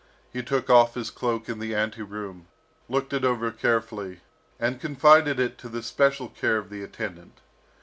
[0.33, 2.47] He took off his cloak in the ante room,
[2.89, 4.21] looked it over carefully,
[4.59, 7.37] and confided it to the special care of the attendant.